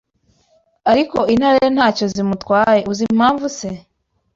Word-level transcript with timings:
Ariko 0.91 1.17
intare 1.33 1.65
nta 1.75 1.87
cyo 1.97 2.05
zimutwaye 2.13 2.79
Uzi 2.91 3.03
impamvu 3.13 3.45
se 3.57 3.69